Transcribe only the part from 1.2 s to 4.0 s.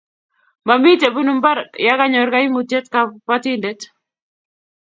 mbar ya kanyor kaimutiet kabatindet